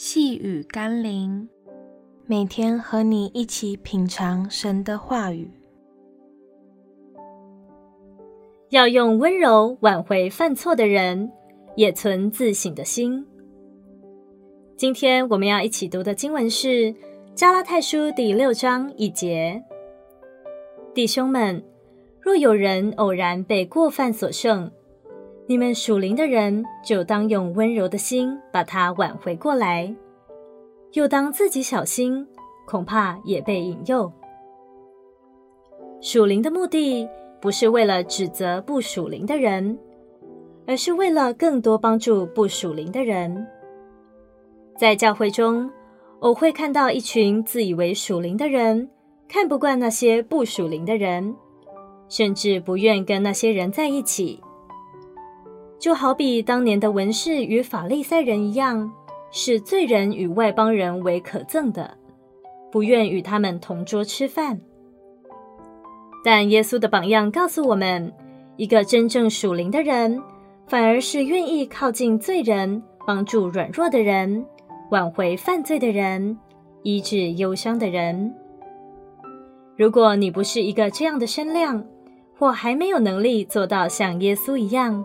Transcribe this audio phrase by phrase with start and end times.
[0.00, 1.48] 细雨甘霖，
[2.24, 5.50] 每天和你一起品尝神的话语。
[8.68, 11.28] 要用温柔挽回犯错的人，
[11.74, 13.26] 也存自省的心。
[14.76, 16.68] 今天我们要一起读的经文是
[17.34, 19.60] 《加拉太书》第六章一节：
[20.94, 21.60] 弟兄们，
[22.20, 24.70] 若有人偶然被过犯所胜，
[25.50, 29.90] 你们属灵的人就当用温柔的心把他挽回过来，
[30.92, 32.26] 又当自己小心，
[32.66, 34.12] 恐怕也被引诱。
[36.02, 37.08] 属灵的目的
[37.40, 39.78] 不是为了指责不属灵的人，
[40.66, 43.46] 而是为了更多帮助不属灵的人。
[44.76, 45.70] 在教会中，
[46.20, 48.90] 偶会看到一群自以为属灵的人，
[49.26, 51.34] 看不惯那些不属灵的人，
[52.10, 54.42] 甚至不愿跟那些人在一起。
[55.78, 58.90] 就好比当年的文士与法利赛人一样，
[59.30, 61.96] 视罪人与外邦人为可憎的，
[62.72, 64.60] 不愿与他们同桌吃饭。
[66.24, 68.12] 但耶稣的榜样告诉我们，
[68.56, 70.20] 一个真正属灵的人，
[70.66, 74.44] 反而是愿意靠近罪人，帮助软弱的人，
[74.90, 76.36] 挽回犯罪的人，
[76.82, 78.34] 医治忧伤的人。
[79.76, 81.84] 如果你不是一个这样的身量，
[82.36, 85.04] 或还没有能力做到像耶稣一样，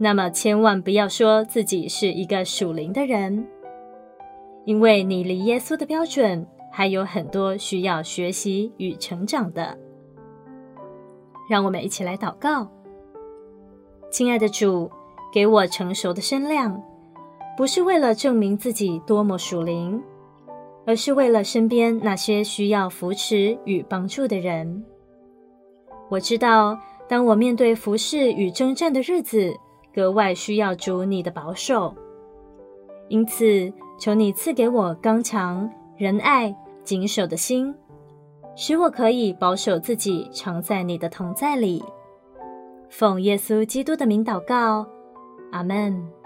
[0.00, 3.44] 那么，千万不要说自己是一个属灵的人，
[4.64, 9.76] 因为你离耶稣的标准还有很多需要学习与成长的。
[11.50, 12.70] 让我们一起来祷告：
[14.08, 14.88] 亲爱的主，
[15.32, 16.80] 给我成熟的身量，
[17.56, 20.00] 不是为了证明自己多么属灵，
[20.86, 24.84] 而是为了身边那些需要扶持与帮助的人。
[26.08, 29.52] 我知道，当我面对服侍与征战的日子，
[29.98, 31.92] 格外需要主你的保守，
[33.08, 36.54] 因此求你赐给我刚强、仁爱、
[36.84, 37.74] 谨守的心，
[38.54, 41.84] 使我可以保守自己，常在你的同在里。
[42.88, 44.86] 奉耶稣基督的名祷告，
[45.50, 46.17] 阿门。